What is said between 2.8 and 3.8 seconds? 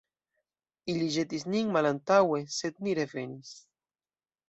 ni revenis.